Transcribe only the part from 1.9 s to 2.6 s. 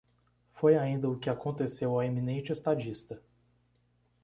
ao eminente